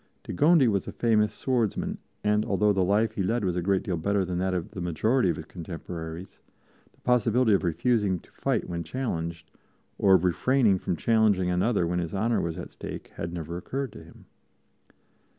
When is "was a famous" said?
0.67-1.31